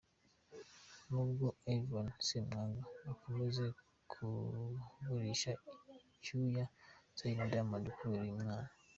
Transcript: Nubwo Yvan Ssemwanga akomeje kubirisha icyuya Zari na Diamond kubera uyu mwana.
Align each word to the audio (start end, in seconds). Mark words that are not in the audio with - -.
Nubwo 1.09 1.45
Yvan 1.75 2.07
Ssemwanga 2.17 2.81
akomeje 3.11 3.65
kubirisha 4.11 5.51
icyuya 6.15 6.65
Zari 7.17 7.33
na 7.37 7.45
Diamond 7.51 7.85
kubera 7.97 8.23
uyu 8.25 8.39
mwana. 8.41 8.69